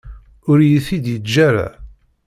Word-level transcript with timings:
Ur 0.49 0.57
iyi-t-id-yeǧǧa 0.61 1.39
ara. 1.47 1.67